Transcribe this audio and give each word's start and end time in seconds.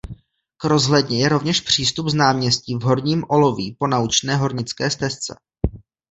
K 0.57 0.63
rozhledně 0.65 1.19
je 1.21 1.29
rovněž 1.29 1.61
přístup 1.61 2.09
z 2.09 2.13
náměstí 2.13 2.75
v 2.75 2.81
Horním 2.81 3.23
Oloví 3.29 3.75
po 3.79 3.87
naučné 3.87 4.35
hornické 4.35 4.89
stezce. 4.89 5.35